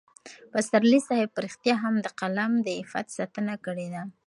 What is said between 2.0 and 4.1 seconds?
د قلم د عفت ساتنه کړې ده.